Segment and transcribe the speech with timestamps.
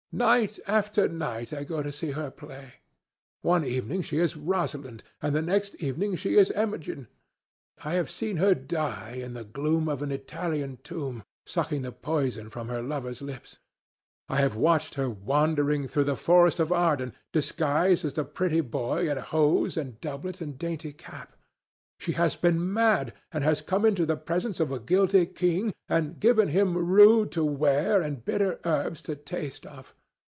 [0.13, 2.73] Night after night I go to see her play.
[3.43, 7.07] One evening she is Rosalind, and the next evening she is Imogen.
[7.85, 12.49] I have seen her die in the gloom of an Italian tomb, sucking the poison
[12.49, 13.59] from her lover's lips.
[14.27, 19.09] I have watched her wandering through the forest of Arden, disguised as a pretty boy
[19.09, 21.37] in hose and doublet and dainty cap.
[22.01, 26.19] She has been mad, and has come into the presence of a guilty king, and
[26.19, 29.93] given him rue to wear and bitter herbs to taste of.